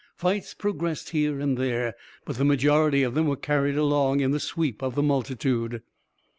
[0.15, 1.93] Fights progressed here and there,
[2.25, 5.83] but the majority of them were carried along in the sweep of the multitude.